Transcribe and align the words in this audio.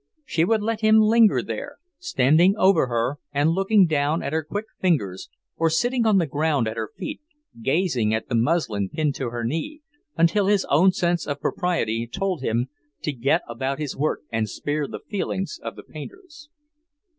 She 0.25 0.45
would 0.45 0.63
let 0.63 0.81
him 0.81 0.97
linger 0.97 1.43
there, 1.43 1.77
standing 1.99 2.55
over 2.57 2.87
her 2.87 3.19
and 3.31 3.51
looking 3.51 3.85
down 3.85 4.23
at 4.23 4.33
her 4.33 4.43
quick 4.43 4.65
fingers, 4.79 5.29
or 5.57 5.69
sitting 5.69 6.07
on 6.07 6.17
the 6.17 6.25
ground 6.25 6.67
at 6.67 6.75
her 6.75 6.89
feet, 6.97 7.21
gazing 7.61 8.11
at 8.11 8.27
the 8.27 8.33
muslin 8.33 8.89
pinned 8.89 9.13
to 9.17 9.29
her 9.29 9.43
knee, 9.43 9.83
until 10.17 10.47
his 10.47 10.65
own 10.71 10.91
sense 10.91 11.27
of 11.27 11.39
propriety 11.39 12.07
told 12.11 12.41
him 12.41 12.69
to 13.03 13.11
get 13.13 13.43
about 13.47 13.77
his 13.77 13.95
work 13.95 14.21
and 14.31 14.49
spare 14.49 14.87
the 14.87 15.01
feelings 15.07 15.59
of 15.61 15.75
the 15.75 15.83
painters. 15.83 16.49